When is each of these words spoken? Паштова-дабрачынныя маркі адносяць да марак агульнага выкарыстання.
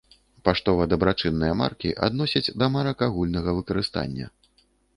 Паштова-дабрачынныя 0.47 1.57
маркі 1.61 1.91
адносяць 2.09 2.53
да 2.63 2.71
марак 2.79 3.05
агульнага 3.11 3.57
выкарыстання. 3.61 4.25